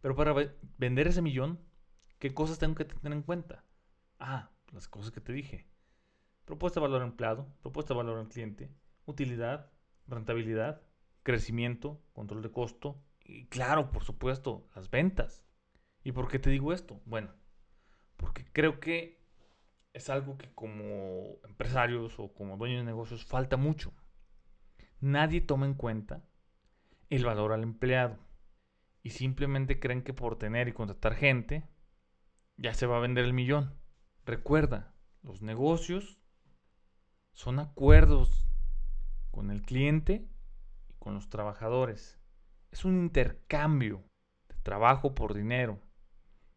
Pero 0.00 0.16
para 0.16 0.34
vender 0.78 1.06
ese 1.06 1.20
millón, 1.20 1.60
¿qué 2.18 2.32
cosas 2.32 2.58
tengo 2.58 2.74
que 2.74 2.86
tener 2.86 3.12
en 3.12 3.22
cuenta? 3.22 3.62
Ah, 4.18 4.52
las 4.72 4.88
cosas 4.88 5.12
que 5.12 5.20
te 5.20 5.34
dije. 5.34 5.68
Propuesta 6.46 6.80
de 6.80 6.86
valor 6.86 7.02
empleado, 7.02 7.46
propuesta 7.60 7.92
de 7.92 7.98
valor 7.98 8.18
al 8.18 8.28
cliente, 8.28 8.70
utilidad, 9.04 9.70
rentabilidad, 10.06 10.80
crecimiento, 11.22 12.02
control 12.14 12.40
de 12.40 12.52
costo 12.52 13.02
y 13.22 13.48
claro, 13.48 13.90
por 13.90 14.02
supuesto, 14.02 14.66
las 14.74 14.90
ventas. 14.90 15.44
¿Y 16.04 16.12
por 16.12 16.28
qué 16.28 16.38
te 16.38 16.48
digo 16.48 16.72
esto? 16.72 17.02
Bueno, 17.04 17.34
porque 18.16 18.46
creo 18.50 18.80
que 18.80 19.23
es 19.94 20.10
algo 20.10 20.36
que 20.36 20.52
como 20.52 21.38
empresarios 21.44 22.18
o 22.18 22.34
como 22.34 22.56
dueños 22.56 22.80
de 22.80 22.84
negocios 22.84 23.24
falta 23.24 23.56
mucho. 23.56 23.94
Nadie 25.00 25.40
toma 25.40 25.66
en 25.66 25.74
cuenta 25.74 26.24
el 27.10 27.24
valor 27.24 27.52
al 27.52 27.62
empleado 27.62 28.18
y 29.02 29.10
simplemente 29.10 29.78
creen 29.78 30.02
que 30.02 30.12
por 30.12 30.36
tener 30.36 30.66
y 30.66 30.72
contratar 30.72 31.14
gente 31.14 31.68
ya 32.56 32.74
se 32.74 32.86
va 32.86 32.96
a 32.96 33.00
vender 33.00 33.24
el 33.24 33.32
millón. 33.32 33.78
Recuerda, 34.26 34.94
los 35.22 35.42
negocios 35.42 36.18
son 37.32 37.60
acuerdos 37.60 38.48
con 39.30 39.50
el 39.50 39.62
cliente 39.62 40.28
y 40.88 40.94
con 40.94 41.14
los 41.14 41.28
trabajadores. 41.28 42.18
Es 42.72 42.84
un 42.84 42.98
intercambio 42.98 44.02
de 44.48 44.56
trabajo 44.56 45.14
por 45.14 45.34
dinero, 45.34 45.80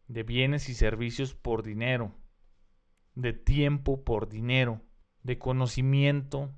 de 0.08 0.24
bienes 0.24 0.68
y 0.68 0.74
servicios 0.74 1.34
por 1.34 1.62
dinero, 1.62 2.14
de 3.18 3.32
tiempo 3.32 4.04
por 4.04 4.28
dinero, 4.28 4.80
de 5.24 5.40
conocimiento 5.40 6.54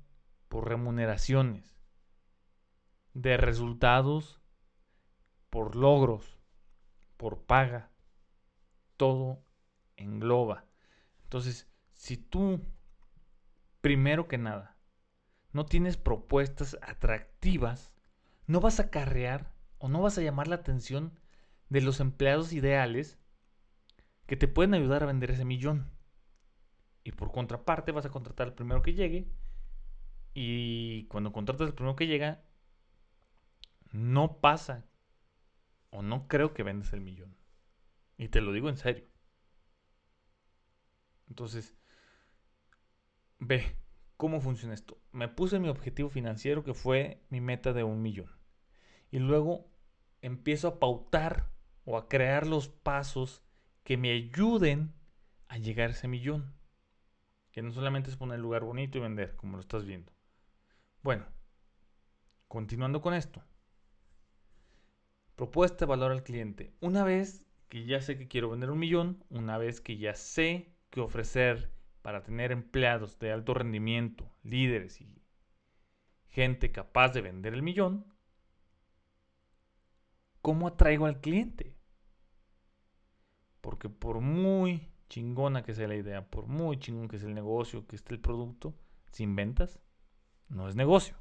por 0.47 0.69
remuneraciones, 0.69 1.75
de 3.15 3.35
resultados 3.35 4.43
por 5.49 5.75
logros, 5.75 6.37
por 7.17 7.45
paga. 7.45 7.89
Todo 8.95 9.43
engloba. 9.95 10.67
Entonces, 11.23 11.67
si 11.93 12.17
tú 12.17 12.61
primero 13.81 14.27
que 14.27 14.37
nada, 14.37 14.77
no 15.53 15.65
tienes 15.65 15.97
propuestas 15.97 16.77
atractivas, 16.83 17.91
no 18.45 18.59
vas 18.59 18.79
a 18.79 18.91
carrear 18.91 19.51
o 19.79 19.89
no 19.89 19.99
vas 19.99 20.19
a 20.19 20.21
llamar 20.21 20.47
la 20.47 20.57
atención 20.57 21.19
de 21.69 21.81
los 21.81 21.99
empleados 21.99 22.53
ideales 22.53 23.17
que 24.27 24.37
te 24.37 24.47
pueden 24.47 24.75
ayudar 24.75 25.01
a 25.01 25.07
vender 25.07 25.31
ese 25.31 25.43
millón. 25.43 25.99
Y 27.03 27.11
por 27.11 27.31
contraparte 27.31 27.91
vas 27.91 28.05
a 28.05 28.11
contratar 28.11 28.47
al 28.47 28.53
primero 28.53 28.81
que 28.81 28.93
llegue. 28.93 29.27
Y 30.33 31.05
cuando 31.07 31.31
contratas 31.31 31.67
al 31.67 31.73
primero 31.73 31.95
que 31.95 32.07
llega, 32.07 32.43
no 33.91 34.39
pasa 34.39 34.85
o 35.89 36.01
no 36.01 36.27
creo 36.27 36.53
que 36.53 36.63
vendas 36.63 36.93
el 36.93 37.01
millón. 37.01 37.35
Y 38.17 38.29
te 38.29 38.41
lo 38.41 38.53
digo 38.53 38.69
en 38.69 38.77
serio. 38.77 39.05
Entonces, 41.27 41.75
Ve, 43.43 43.75
¿cómo 44.17 44.39
funciona 44.39 44.75
esto? 44.75 45.01
Me 45.11 45.27
puse 45.27 45.57
mi 45.57 45.67
objetivo 45.67 46.09
financiero 46.09 46.63
que 46.63 46.75
fue 46.75 47.23
mi 47.29 47.41
meta 47.41 47.73
de 47.73 47.83
un 47.83 47.99
millón. 48.03 48.29
Y 49.09 49.17
luego 49.17 49.67
empiezo 50.21 50.67
a 50.67 50.79
pautar 50.79 51.49
o 51.83 51.97
a 51.97 52.07
crear 52.07 52.45
los 52.45 52.67
pasos 52.67 53.41
que 53.83 53.97
me 53.97 54.11
ayuden 54.11 54.93
a 55.47 55.57
llegar 55.57 55.89
a 55.89 55.93
ese 55.93 56.07
millón. 56.07 56.53
Que 57.51 57.61
no 57.61 57.71
solamente 57.71 58.09
es 58.09 58.17
poner 58.17 58.35
el 58.35 58.41
lugar 58.41 58.63
bonito 58.63 58.97
y 58.97 59.01
vender, 59.01 59.35
como 59.35 59.57
lo 59.57 59.61
estás 59.61 59.85
viendo. 59.85 60.11
Bueno, 61.03 61.25
continuando 62.47 63.01
con 63.01 63.13
esto. 63.13 63.43
Propuesta 65.35 65.85
de 65.85 65.89
valor 65.89 66.11
al 66.11 66.23
cliente. 66.23 66.73
Una 66.79 67.03
vez 67.03 67.45
que 67.69 67.85
ya 67.85 68.01
sé 68.01 68.17
que 68.17 68.27
quiero 68.27 68.49
vender 68.49 68.69
un 68.69 68.79
millón, 68.79 69.23
una 69.29 69.57
vez 69.57 69.81
que 69.81 69.97
ya 69.97 70.13
sé 70.13 70.75
que 70.89 71.01
ofrecer 71.01 71.71
para 72.01 72.21
tener 72.21 72.51
empleados 72.51 73.17
de 73.19 73.31
alto 73.31 73.53
rendimiento, 73.53 74.29
líderes 74.43 75.01
y 75.01 75.21
gente 76.27 76.71
capaz 76.71 77.09
de 77.09 77.21
vender 77.21 77.53
el 77.53 77.61
millón, 77.61 78.05
¿cómo 80.41 80.67
atraigo 80.67 81.05
al 81.05 81.21
cliente? 81.21 81.75
Porque 83.61 83.89
por 83.89 84.19
muy 84.21 84.90
chingona 85.11 85.61
que 85.61 85.73
sea 85.73 85.89
la 85.89 85.95
idea, 85.95 86.25
por 86.25 86.47
muy 86.47 86.79
chingón 86.79 87.09
que 87.09 87.19
sea 87.19 87.27
el 87.27 87.35
negocio, 87.35 87.85
que 87.85 87.97
esté 87.97 88.13
el 88.13 88.21
producto, 88.21 88.73
sin 89.11 89.35
ventas, 89.35 89.77
no 90.47 90.69
es 90.69 90.75
negocio. 90.77 91.17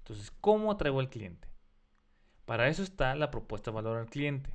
Entonces, 0.00 0.30
¿cómo 0.30 0.70
atraigo 0.70 1.00
al 1.00 1.08
cliente? 1.08 1.48
Para 2.44 2.68
eso 2.68 2.82
está 2.82 3.14
la 3.14 3.30
propuesta 3.30 3.70
de 3.70 3.76
valor 3.76 3.96
al 3.96 4.10
cliente. 4.10 4.54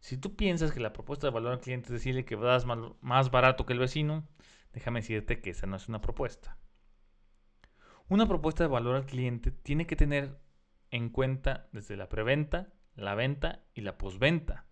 Si 0.00 0.18
tú 0.18 0.36
piensas 0.36 0.70
que 0.70 0.80
la 0.80 0.92
propuesta 0.92 1.26
de 1.26 1.32
valor 1.32 1.52
al 1.52 1.60
cliente 1.60 1.86
es 1.86 1.92
decirle 1.92 2.26
que 2.26 2.36
das 2.36 2.66
más 2.66 3.30
barato 3.30 3.64
que 3.64 3.72
el 3.72 3.78
vecino, 3.78 4.28
déjame 4.74 5.00
decirte 5.00 5.40
que 5.40 5.50
esa 5.50 5.66
no 5.66 5.76
es 5.76 5.88
una 5.88 6.02
propuesta. 6.02 6.58
Una 8.10 8.26
propuesta 8.26 8.64
de 8.64 8.68
valor 8.68 8.96
al 8.96 9.06
cliente 9.06 9.52
tiene 9.52 9.86
que 9.86 9.96
tener 9.96 10.38
en 10.90 11.08
cuenta 11.08 11.70
desde 11.72 11.96
la 11.96 12.10
preventa, 12.10 12.74
la 12.94 13.14
venta 13.14 13.64
y 13.72 13.80
la 13.80 13.96
posventa. 13.96 14.67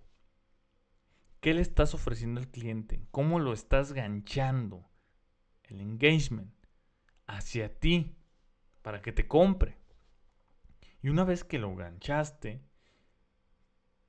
¿Qué 1.41 1.55
le 1.55 1.61
estás 1.61 1.95
ofreciendo 1.95 2.41
al 2.41 2.49
cliente? 2.49 3.07
¿Cómo 3.11 3.39
lo 3.39 3.53
estás 3.53 3.93
ganchando? 3.93 4.89
El 5.65 5.81
engagement 5.81 6.55
hacia 7.27 7.79
ti 7.79 8.17
para 8.83 9.03
que 9.03 9.13
te 9.13 9.27
compre. 9.27 9.79
Y 11.03 11.09
una 11.09 11.25
vez 11.25 11.45
que 11.45 11.59
lo 11.59 11.75
ganchaste, 11.75 12.63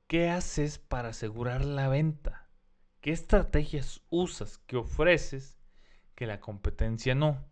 ¿Qué 0.08 0.30
haces 0.30 0.80
para 0.80 1.10
asegurar 1.10 1.66
la 1.66 1.90
venta? 1.90 2.48
¿Qué 3.02 3.12
estrategias 3.12 4.02
usas, 4.10 4.58
que 4.60 4.78
ofreces 4.78 5.60
que 6.16 6.26
la 6.26 6.40
competencia 6.40 7.14
no? 7.14 7.46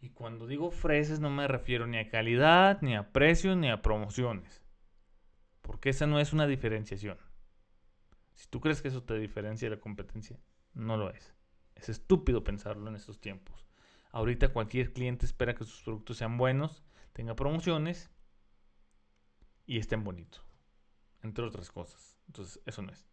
Y 0.00 0.08
cuando 0.08 0.46
digo 0.46 0.68
ofreces 0.68 1.20
no 1.20 1.28
me 1.28 1.46
refiero 1.46 1.86
ni 1.86 1.98
a 1.98 2.08
calidad, 2.08 2.80
ni 2.80 2.96
a 2.96 3.12
precios, 3.12 3.58
ni 3.58 3.68
a 3.68 3.82
promociones. 3.82 4.64
Porque 5.60 5.90
esa 5.90 6.06
no 6.06 6.18
es 6.18 6.32
una 6.32 6.46
diferenciación. 6.46 7.18
Si 8.36 8.46
tú 8.48 8.60
crees 8.60 8.80
que 8.80 8.88
eso 8.88 9.02
te 9.02 9.18
diferencia 9.18 9.68
de 9.68 9.74
la 9.74 9.80
competencia, 9.80 10.38
no 10.72 10.96
lo 10.96 11.10
es. 11.10 11.34
Es 11.74 11.88
estúpido 11.88 12.44
pensarlo 12.44 12.88
en 12.88 12.94
estos 12.94 13.20
tiempos. 13.20 13.66
Ahorita 14.12 14.52
cualquier 14.52 14.92
cliente 14.92 15.26
espera 15.26 15.54
que 15.54 15.64
sus 15.64 15.82
productos 15.82 16.18
sean 16.18 16.38
buenos, 16.38 16.84
tenga 17.12 17.34
promociones 17.34 18.10
y 19.66 19.78
estén 19.78 20.04
bonitos 20.04 20.46
entre 21.26 21.44
otras 21.44 21.70
cosas. 21.70 22.16
Entonces, 22.28 22.62
eso 22.64 22.82
no 22.82 22.92
es. 22.92 23.06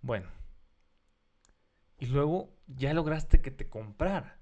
Bueno. 0.00 0.28
Y 1.98 2.06
luego 2.06 2.56
ya 2.66 2.94
lograste 2.94 3.42
que 3.42 3.50
te 3.50 3.68
comprara. 3.68 4.40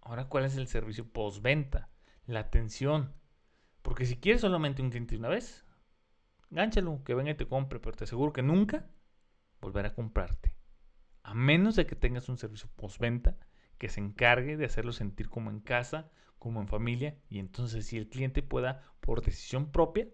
Ahora, 0.00 0.28
¿cuál 0.28 0.44
es 0.44 0.56
el 0.56 0.66
servicio 0.66 1.06
postventa? 1.12 1.90
La 2.26 2.40
atención. 2.40 3.14
Porque 3.82 4.06
si 4.06 4.16
quieres 4.16 4.40
solamente 4.40 4.82
un 4.82 4.90
cliente 4.90 5.16
una 5.16 5.28
vez, 5.28 5.64
gánchalo, 6.50 7.02
que 7.04 7.14
venga 7.14 7.30
y 7.30 7.36
te 7.36 7.48
compre, 7.48 7.80
pero 7.80 7.96
te 7.96 8.04
aseguro 8.04 8.32
que 8.32 8.42
nunca 8.42 8.88
volverá 9.60 9.88
a 9.88 9.94
comprarte. 9.94 10.54
A 11.22 11.34
menos 11.34 11.76
de 11.76 11.86
que 11.86 11.96
tengas 11.96 12.28
un 12.28 12.38
servicio 12.38 12.68
postventa 12.76 13.38
que 13.78 13.88
se 13.88 14.00
encargue 14.00 14.56
de 14.56 14.66
hacerlo 14.66 14.92
sentir 14.92 15.28
como 15.28 15.50
en 15.50 15.60
casa, 15.60 16.10
como 16.38 16.60
en 16.60 16.68
familia, 16.68 17.18
y 17.28 17.38
entonces 17.38 17.86
si 17.86 17.96
el 17.96 18.08
cliente 18.08 18.42
pueda, 18.42 18.82
por 19.00 19.22
decisión 19.22 19.70
propia, 19.70 20.08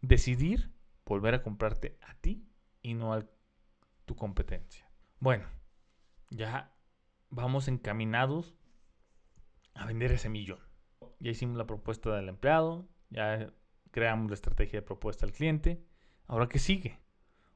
decidir 0.00 0.72
volver 1.04 1.34
a 1.34 1.42
comprarte 1.42 1.98
a 2.02 2.14
ti 2.14 2.46
y 2.82 2.94
no 2.94 3.14
a 3.14 3.24
tu 4.04 4.16
competencia. 4.16 4.90
Bueno, 5.20 5.46
ya 6.30 6.74
vamos 7.30 7.68
encaminados 7.68 8.54
a 9.74 9.86
vender 9.86 10.12
ese 10.12 10.28
millón. 10.28 10.60
Ya 11.20 11.30
hicimos 11.30 11.56
la 11.56 11.66
propuesta 11.66 12.14
del 12.14 12.28
empleado, 12.28 12.88
ya 13.10 13.52
creamos 13.90 14.30
la 14.30 14.34
estrategia 14.34 14.80
de 14.80 14.86
propuesta 14.86 15.26
al 15.26 15.32
cliente. 15.32 15.84
Ahora, 16.26 16.48
¿qué 16.48 16.58
sigue? 16.58 16.98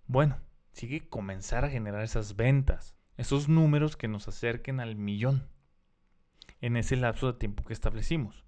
Bueno, 0.07 0.41
sigue 0.73 1.09
comenzar 1.09 1.65
a 1.65 1.71
generar 1.71 2.03
esas 2.03 2.37
ventas, 2.37 2.97
esos 3.17 3.49
números 3.49 3.97
que 3.97 4.09
nos 4.09 4.29
acerquen 4.29 4.81
al 4.81 4.97
millón 4.97 5.49
en 6.61 6.77
ese 6.77 6.97
lapso 6.97 7.33
de 7.33 7.39
tiempo 7.39 7.65
que 7.65 7.73
establecimos. 7.73 8.45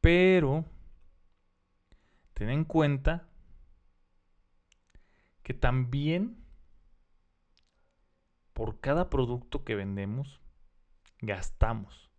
Pero, 0.00 0.64
ten 2.34 2.50
en 2.50 2.64
cuenta 2.64 3.28
que 5.42 5.54
también 5.54 6.42
por 8.52 8.80
cada 8.80 9.10
producto 9.10 9.64
que 9.64 9.74
vendemos, 9.74 10.40
gastamos. 11.20 12.10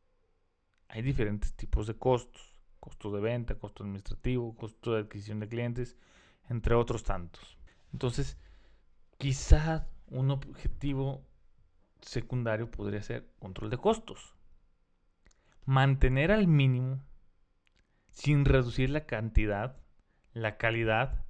Hay 0.88 1.02
diferentes 1.02 1.54
tipos 1.56 1.88
de 1.88 1.98
costos. 1.98 2.53
Costo 2.84 3.12
de 3.14 3.22
venta, 3.22 3.56
costo 3.56 3.84
administrativo, 3.84 4.54
costo 4.58 4.92
de 4.92 5.00
adquisición 5.04 5.40
de 5.40 5.48
clientes, 5.48 5.96
entre 6.50 6.76
otros 6.76 7.06
tantos. 7.06 7.58
Entonces, 7.94 8.38
quizá 9.18 9.88
un 10.08 10.32
objetivo 10.32 11.26
secundario 12.02 12.70
podría 12.70 13.02
ser 13.02 13.26
control 13.40 13.70
de 13.70 13.78
costos. 13.78 14.36
Mantener 15.64 16.30
al 16.34 16.48
mínimo, 16.48 17.02
sin 18.10 18.44
reducir 18.44 18.90
la 18.90 19.06
cantidad, 19.06 19.78
la 20.34 20.58
calidad, 20.58 21.24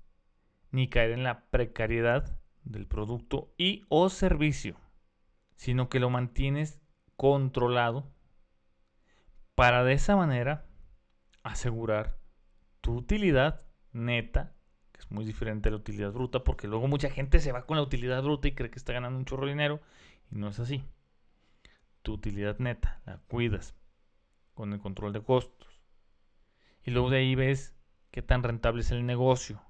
ni 0.72 0.90
caer 0.90 1.12
en 1.12 1.22
la 1.22 1.46
precariedad 1.52 2.36
del 2.64 2.88
producto 2.88 3.54
y 3.60 3.86
o 3.90 4.10
servicio, 4.10 4.76
sino 5.56 5.88
que 5.88 6.00
lo 6.00 6.10
mantienes 6.10 6.82
controlado 7.16 8.12
para 9.54 9.84
de 9.84 9.94
esa 9.94 10.16
manera 10.16 10.66
asegurar 11.44 12.18
tu 12.82 12.96
utilidad 12.96 13.62
neta, 13.92 14.54
que 14.92 15.02
es 15.02 15.12
muy 15.12 15.26
diferente 15.26 15.70
a 15.70 15.72
la 15.72 15.78
utilidad 15.78 16.12
bruta, 16.12 16.44
porque 16.44 16.68
luego 16.68 16.88
mucha 16.88 17.10
gente 17.10 17.40
se 17.40 17.52
va 17.52 17.66
con 17.66 17.78
la 17.78 17.84
utilidad 17.84 18.24
bruta 18.24 18.48
y 18.48 18.54
cree 18.54 18.70
que 18.70 18.80
está 18.80 18.94
ganando 18.94 19.20
un 19.20 19.26
chorro 19.26 19.46
de 19.46 19.52
dinero 19.52 19.82
y 20.32 20.36
no 20.36 20.50
es 20.50 20.60
así. 20.60 20.84
Tu 22.02 22.14
utilidad 22.14 22.58
neta 22.60 23.02
la 23.06 23.18
cuidas 23.28 23.76
con 24.54 24.74
el 24.74 24.80
control 24.80 25.14
de 25.14 25.24
costos. 25.24 25.82
Y 26.84 26.92
luego 26.92 27.10
de 27.10 27.18
ahí 27.18 27.36
ves 27.36 27.76
qué 28.12 28.22
tan 28.22 28.44
rentable 28.44 28.82
es 28.82 28.92
el 28.92 29.06
negocio. 29.06 29.62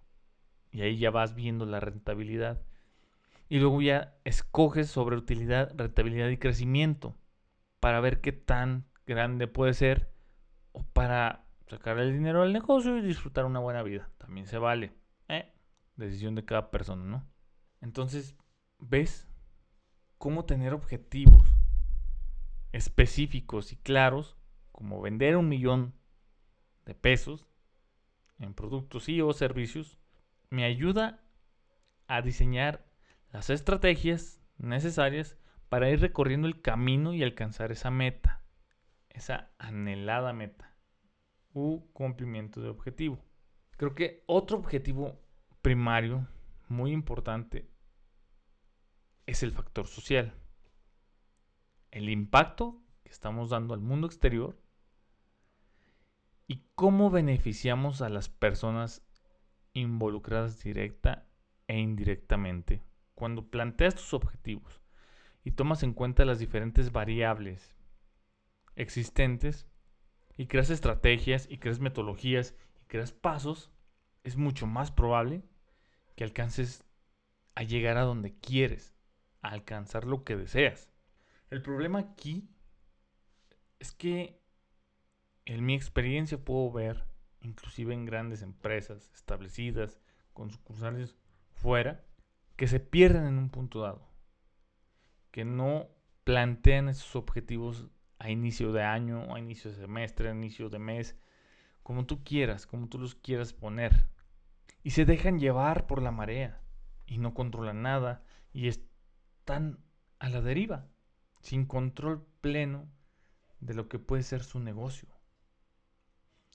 Y 0.72 0.82
ahí 0.82 0.98
ya 0.98 1.12
vas 1.12 1.36
viendo 1.36 1.66
la 1.66 1.80
rentabilidad. 1.80 2.62
Y 3.50 3.60
luego 3.60 3.82
ya 3.82 4.16
escoges 4.24 4.90
sobre 4.90 5.16
utilidad, 5.16 5.72
rentabilidad 5.76 6.30
y 6.30 6.38
crecimiento 6.38 7.16
para 7.80 8.00
ver 8.00 8.22
qué 8.22 8.32
tan 8.32 8.86
grande 9.06 9.48
puede 9.48 9.74
ser 9.74 10.12
o 10.72 10.84
para 10.84 11.43
sacar 11.74 11.98
el 11.98 12.14
dinero 12.14 12.44
al 12.44 12.54
negocio 12.54 12.98
y 12.98 13.02
disfrutar 13.02 13.46
una 13.46 13.60
buena 13.60 13.82
vida. 13.82 14.10
También 14.20 14.46
se 14.46 14.58
vale. 14.58 14.94
¿eh? 15.28 15.52
Decisión 15.96 16.36
de 16.36 16.46
cada 16.46 16.70
persona, 16.70 17.04
¿no? 17.04 17.28
Entonces, 17.82 18.38
¿ves 18.80 19.28
cómo 20.18 20.46
tener 20.46 20.74
objetivos 20.74 21.50
específicos 22.72 23.74
y 23.74 23.78
claros, 23.78 24.38
como 24.72 25.02
vender 25.02 25.36
un 25.36 25.50
millón 25.50 25.94
de 26.86 26.96
pesos 26.96 27.48
en 28.40 28.54
productos 28.54 29.10
y 29.10 29.22
o 29.22 29.34
servicios, 29.34 30.00
me 30.50 30.66
ayuda 30.66 31.24
a 32.08 32.22
diseñar 32.22 32.86
las 33.32 33.50
estrategias 33.50 34.42
necesarias 34.58 35.38
para 35.70 35.90
ir 35.90 36.02
recorriendo 36.02 36.48
el 36.48 36.62
camino 36.62 37.14
y 37.14 37.24
alcanzar 37.24 37.72
esa 37.72 37.90
meta, 37.90 38.44
esa 39.10 39.52
anhelada 39.58 40.34
meta 40.34 40.73
u 41.54 41.82
cumplimiento 41.94 42.62
de 42.62 42.70
objetivo. 42.70 43.20
Creo 43.78 43.96
que 43.96 44.24
otro 44.28 44.58
objetivo 44.58 45.20
primario 45.62 46.28
muy 46.68 46.92
importante 46.92 47.70
es 49.26 49.44
el 49.44 49.52
factor 49.52 49.88
social. 49.88 50.34
El 51.92 52.10
impacto 52.10 52.82
que 53.04 53.12
estamos 53.12 53.50
dando 53.50 53.74
al 53.74 53.80
mundo 53.80 54.08
exterior 54.08 54.58
y 56.48 56.66
cómo 56.76 57.10
beneficiamos 57.10 58.02
a 58.02 58.10
las 58.10 58.30
personas 58.30 59.06
involucradas 59.74 60.62
directa 60.62 61.28
e 61.68 61.80
indirectamente 61.80 62.84
cuando 63.16 63.50
planteas 63.50 63.96
tus 63.96 64.14
objetivos 64.14 64.82
y 65.44 65.52
tomas 65.52 65.84
en 65.84 65.94
cuenta 65.94 66.26
las 66.26 66.40
diferentes 66.40 66.92
variables 66.92 67.76
existentes 68.76 69.68
y 70.38 70.48
creas 70.48 70.70
estrategias 70.70 71.48
y 71.50 71.58
creas 71.58 71.80
metodologías 71.80 72.56
y 72.82 72.86
creas 72.86 73.12
pasos, 73.12 73.72
es 74.24 74.38
mucho 74.38 74.68
más 74.68 74.92
probable 74.92 75.44
que 76.16 76.24
alcances 76.24 76.84
a 77.56 77.64
llegar 77.64 77.98
a 77.98 78.04
donde 78.04 78.38
quieres, 78.40 78.96
a 79.42 79.50
alcanzar 79.50 80.06
lo 80.06 80.24
que 80.24 80.36
deseas. 80.36 80.92
El 81.50 81.62
problema 81.62 82.00
aquí 82.00 82.50
es 83.80 83.92
que 83.92 84.42
en 85.46 85.66
mi 85.66 85.76
experiencia 85.76 86.44
puedo 86.44 86.72
ver, 86.72 87.06
inclusive 87.42 87.94
en 87.94 88.06
grandes 88.06 88.42
empresas 88.42 89.12
establecidas, 89.14 90.00
con 90.34 90.50
sucursales 90.50 91.16
fuera, 91.52 92.04
que 92.56 92.68
se 92.68 92.80
pierden 92.80 93.26
en 93.26 93.38
un 93.38 93.50
punto 93.50 93.82
dado 93.82 94.14
que 95.34 95.46
no 95.46 95.90
plantean 96.24 96.90
esos 96.90 97.16
objetivos 97.16 97.90
a 98.24 98.30
inicio 98.30 98.72
de 98.72 98.84
año, 98.84 99.36
a 99.36 99.40
inicio 99.40 99.70
de 99.70 99.76
semestre, 99.76 100.30
a 100.30 100.34
inicio 100.34 100.70
de 100.70 100.80
mes, 100.80 101.18
como 101.84 102.06
tú 102.06 102.24
quieras, 102.24 102.66
como 102.66 102.88
tú 102.88 102.98
los 102.98 103.16
quieras 103.16 103.52
poner. 103.52 104.08
Y 104.82 104.92
se 104.92 105.04
dejan 105.04 105.40
llevar 105.40 105.88
por 105.88 106.02
la 106.02 106.12
marea 106.12 106.62
y 107.06 107.18
no 107.18 107.34
controlan 107.34 107.82
nada 107.82 108.24
y 108.54 108.70
están 108.70 109.78
a 110.20 110.30
la 110.30 110.40
deriva, 110.40 110.88
sin 111.42 111.66
control 111.66 112.26
pleno 112.40 112.88
de 113.60 113.74
lo 113.74 113.90
que 113.90 114.00
puede 114.00 114.24
ser 114.24 114.42
su 114.42 114.62
negocio. 114.62 115.10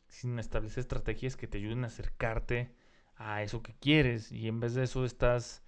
Sin 0.08 0.38
establecer 0.38 0.80
estrategias 0.80 1.36
que 1.36 1.48
te 1.48 1.58
ayuden 1.58 1.84
a 1.84 1.88
acercarte 1.88 2.74
a 3.14 3.42
eso 3.42 3.62
que 3.62 3.74
quieres 3.74 4.32
y 4.32 4.48
en 4.48 4.58
vez 4.58 4.72
de 4.72 4.84
eso 4.84 5.04
estás 5.04 5.62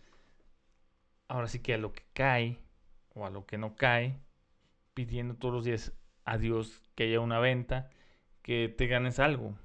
ahora 1.29 1.47
sí 1.47 1.59
que 1.59 1.75
a 1.75 1.79
lo 1.79 1.93
que 1.93 2.07
cae 2.15 2.59
o 3.13 3.27
a 3.27 3.31
lo 3.31 3.45
que 3.45 3.59
no 3.59 3.77
cae, 3.77 4.19
pidiendo 4.95 5.37
todos 5.37 5.55
los 5.55 5.65
días 5.65 5.93
a 6.25 6.39
Dios 6.39 6.83
que 6.95 7.05
haya 7.05 7.21
una 7.21 7.39
venta, 7.39 7.91
que 8.43 8.69
te 8.69 8.87
ganes 8.87 9.19
algo. 9.19 9.59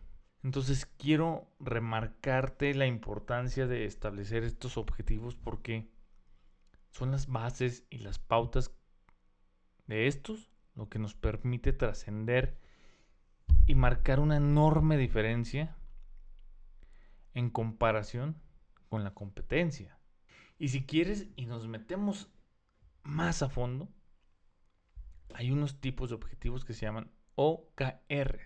Entonces 0.43 0.85
quiero 0.85 1.47
remarcarte 1.59 2.73
la 2.75 2.85
importancia 2.85 3.67
de 3.67 3.85
establecer 3.85 4.43
estos 4.43 4.77
objetivos 4.77 5.35
porque 5.35 5.89
son 6.91 7.11
las 7.11 7.27
bases 7.27 7.85
y 7.89 7.97
las 7.97 8.19
pautas 8.19 8.71
de 9.88 10.07
estos 10.07 10.51
lo 10.75 10.89
que 10.89 10.99
nos 10.99 11.15
permite 11.15 11.73
trascender 11.73 12.59
y 13.65 13.75
marcar 13.75 14.19
una 14.19 14.38
enorme 14.38 14.97
diferencia 14.97 15.75
en 17.33 17.49
comparación 17.49 18.41
con 18.89 19.03
la 19.03 19.13
competencia. 19.13 19.97
Y 20.57 20.69
si 20.69 20.85
quieres 20.85 21.27
y 21.35 21.45
nos 21.47 21.67
metemos 21.67 22.29
más 23.03 23.41
a 23.41 23.49
fondo, 23.49 23.89
hay 25.33 25.51
unos 25.51 25.79
tipos 25.81 26.09
de 26.09 26.15
objetivos 26.15 26.65
que 26.65 26.73
se 26.73 26.85
llaman 26.85 27.11
OKR, 27.35 28.39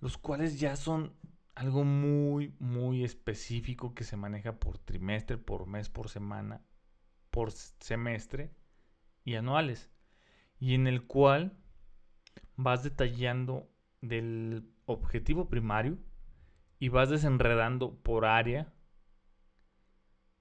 los 0.00 0.16
cuales 0.16 0.60
ya 0.60 0.76
son 0.76 1.14
algo 1.54 1.84
muy, 1.84 2.54
muy 2.60 3.04
específico 3.04 3.94
que 3.94 4.04
se 4.04 4.16
maneja 4.16 4.60
por 4.60 4.78
trimestre, 4.78 5.38
por 5.38 5.66
mes, 5.66 5.88
por 5.88 6.08
semana, 6.08 6.62
por 7.30 7.50
semestre 7.50 8.52
y 9.24 9.34
anuales, 9.34 9.90
y 10.58 10.74
en 10.74 10.86
el 10.86 11.04
cual 11.06 11.58
vas 12.56 12.82
detallando 12.84 13.68
del 14.00 14.70
objetivo 14.86 15.48
primario 15.48 15.98
y 16.78 16.88
vas 16.88 17.10
desenredando 17.10 17.96
por 18.02 18.24
área 18.24 18.72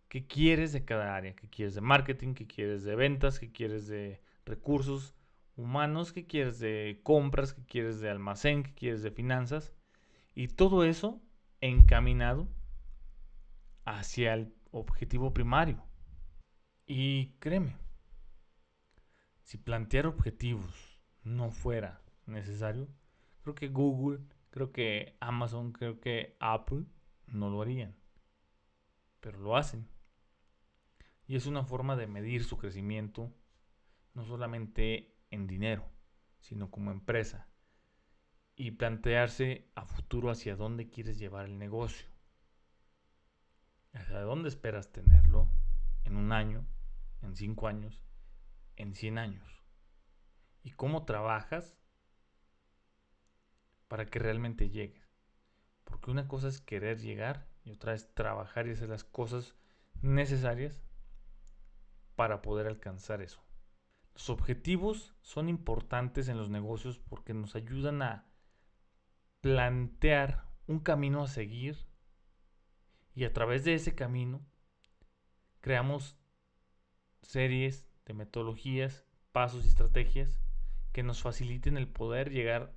qué 0.09 0.25
quieres 0.25 0.71
de 0.73 0.85
cada 0.85 1.15
área, 1.15 1.35
qué 1.35 1.49
quieres 1.49 1.75
de 1.75 1.81
marketing, 1.81 2.33
qué 2.33 2.47
quieres 2.47 2.83
de 2.83 2.95
ventas, 2.95 3.39
qué 3.39 3.51
quieres 3.51 3.87
de 3.87 4.21
recursos 4.47 5.13
humanos, 5.55 6.13
qué 6.13 6.25
quieres 6.25 6.59
de 6.59 6.99
compras, 7.03 7.53
qué 7.53 7.63
quieres 7.65 7.99
de 7.99 8.09
almacén, 8.09 8.63
qué 8.63 8.73
quieres 8.73 9.01
de 9.03 9.11
finanzas. 9.11 9.73
Y 10.33 10.47
todo 10.47 10.83
eso 10.83 11.21
encaminado 11.61 12.47
hacia 13.85 14.33
el 14.33 14.53
objetivo 14.71 15.33
primario. 15.33 15.83
Y 16.85 17.33
créeme, 17.39 17.75
si 19.43 19.57
plantear 19.57 20.05
objetivos 20.07 20.99
no 21.23 21.51
fuera 21.51 22.01
necesario, 22.25 22.87
creo 23.41 23.55
que 23.55 23.67
Google, 23.69 24.19
creo 24.49 24.71
que 24.71 25.15
Amazon, 25.19 25.71
creo 25.71 25.99
que 25.99 26.35
Apple 26.39 26.85
no 27.27 27.49
lo 27.49 27.61
harían. 27.61 27.95
Pero 29.19 29.39
lo 29.39 29.57
hacen. 29.57 29.87
Y 31.27 31.35
es 31.35 31.45
una 31.45 31.63
forma 31.63 31.95
de 31.95 32.07
medir 32.07 32.43
su 32.43 32.57
crecimiento, 32.57 33.33
no 34.17 34.25
solamente 34.25 35.15
en 35.29 35.45
dinero, 35.45 35.87
sino 36.39 36.71
como 36.71 36.89
empresa. 36.89 37.47
Y 38.55 38.71
plantearse 38.71 39.69
a 39.75 39.85
futuro 39.85 40.31
hacia 40.31 40.55
dónde 40.55 40.89
quieres 40.89 41.19
llevar 41.19 41.45
el 41.45 41.59
negocio. 41.59 42.07
Hacia 43.93 44.19
dónde 44.21 44.49
esperas 44.49 44.91
tenerlo 44.91 45.51
en 46.03 46.15
un 46.15 46.31
año, 46.31 46.65
en 47.21 47.35
cinco 47.35 47.67
años, 47.67 48.03
en 48.75 48.95
cien 48.95 49.19
años. 49.19 49.63
Y 50.63 50.71
cómo 50.71 51.05
trabajas 51.05 51.77
para 53.87 54.07
que 54.07 54.17
realmente 54.17 54.71
llegues. 54.71 55.15
Porque 55.83 56.09
una 56.09 56.27
cosa 56.27 56.47
es 56.47 56.59
querer 56.59 56.99
llegar 56.99 57.47
y 57.63 57.69
otra 57.69 57.93
es 57.93 58.11
trabajar 58.15 58.65
y 58.65 58.71
hacer 58.71 58.89
las 58.89 59.03
cosas 59.03 59.53
necesarias 60.01 60.81
para 62.15 62.41
poder 62.41 62.65
alcanzar 62.65 63.21
eso. 63.21 63.46
Los 64.17 64.31
objetivos 64.31 65.13
son 65.21 65.47
importantes 65.47 66.27
en 66.27 66.37
los 66.37 66.49
negocios 66.49 66.97
porque 66.97 67.35
nos 67.35 67.55
ayudan 67.55 68.01
a 68.01 68.25
plantear 69.41 70.43
un 70.65 70.79
camino 70.79 71.21
a 71.21 71.27
seguir 71.27 71.77
y 73.13 73.25
a 73.25 73.33
través 73.33 73.63
de 73.63 73.75
ese 73.75 73.93
camino 73.93 74.43
creamos 75.61 76.17
series 77.21 77.87
de 78.07 78.15
metodologías, 78.15 79.05
pasos 79.31 79.65
y 79.65 79.67
estrategias 79.67 80.41
que 80.93 81.03
nos 81.03 81.21
faciliten 81.21 81.77
el 81.77 81.87
poder 81.87 82.31
llegar 82.31 82.73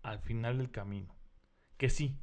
al 0.00 0.18
final 0.18 0.56
del 0.56 0.70
camino. 0.70 1.14
Que 1.76 1.90
sí, 1.90 2.18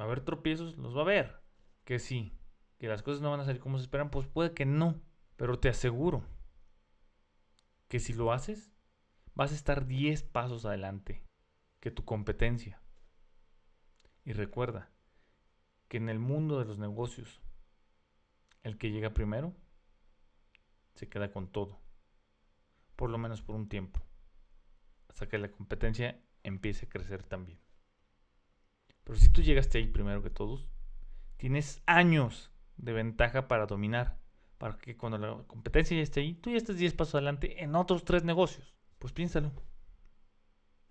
va 0.00 0.04
a 0.04 0.06
haber 0.06 0.24
tropiezos, 0.24 0.78
los 0.78 0.96
va 0.96 1.00
a 1.00 1.02
haber. 1.02 1.42
Que 1.84 1.98
sí, 1.98 2.34
que 2.78 2.88
las 2.88 3.02
cosas 3.02 3.20
no 3.20 3.30
van 3.30 3.40
a 3.40 3.44
salir 3.44 3.60
como 3.60 3.76
se 3.76 3.82
esperan, 3.82 4.10
pues 4.10 4.26
puede 4.26 4.54
que 4.54 4.64
no. 4.64 5.02
Pero 5.36 5.58
te 5.58 5.68
aseguro 5.68 6.24
que 7.92 8.00
si 8.00 8.14
lo 8.14 8.32
haces, 8.32 8.72
vas 9.34 9.52
a 9.52 9.54
estar 9.54 9.86
10 9.86 10.22
pasos 10.22 10.64
adelante 10.64 11.22
que 11.78 11.90
tu 11.90 12.06
competencia. 12.06 12.80
Y 14.24 14.32
recuerda 14.32 14.90
que 15.88 15.98
en 15.98 16.08
el 16.08 16.18
mundo 16.18 16.58
de 16.58 16.64
los 16.64 16.78
negocios, 16.78 17.42
el 18.62 18.78
que 18.78 18.90
llega 18.90 19.12
primero 19.12 19.54
se 20.94 21.10
queda 21.10 21.32
con 21.32 21.52
todo. 21.52 21.82
Por 22.96 23.10
lo 23.10 23.18
menos 23.18 23.42
por 23.42 23.56
un 23.56 23.68
tiempo. 23.68 24.00
Hasta 25.08 25.28
que 25.28 25.36
la 25.36 25.50
competencia 25.50 26.18
empiece 26.44 26.86
a 26.86 26.88
crecer 26.88 27.22
también. 27.22 27.60
Pero 29.04 29.18
si 29.18 29.28
tú 29.28 29.42
llegaste 29.42 29.76
ahí 29.76 29.86
primero 29.86 30.22
que 30.22 30.30
todos, 30.30 30.66
tienes 31.36 31.82
años 31.84 32.50
de 32.78 32.94
ventaja 32.94 33.48
para 33.48 33.66
dominar. 33.66 34.21
Para 34.62 34.78
que 34.78 34.96
cuando 34.96 35.18
la 35.18 35.42
competencia 35.48 35.96
ya 35.96 36.04
esté 36.04 36.20
ahí, 36.20 36.34
tú 36.34 36.50
ya 36.50 36.56
estés 36.56 36.76
10 36.76 36.94
pasos 36.94 37.16
adelante 37.16 37.64
en 37.64 37.74
otros 37.74 38.04
tres 38.04 38.22
negocios. 38.22 38.72
Pues 39.00 39.12
piénsalo. 39.12 39.50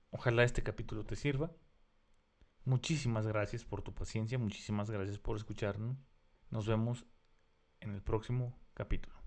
Ojalá 0.10 0.44
este 0.44 0.62
capítulo 0.62 1.06
te 1.06 1.16
sirva. 1.16 1.54
Muchísimas 2.66 3.26
gracias 3.26 3.64
por 3.64 3.82
tu 3.82 3.94
paciencia, 3.94 4.38
muchísimas 4.38 4.92
gracias 4.92 5.20
por 5.20 5.38
escucharnos. 5.38 5.96
Nos 6.50 6.68
vemos 6.68 7.06
en 7.80 7.92
el 7.92 8.02
próximo 8.02 8.60
capítulo. 8.74 9.21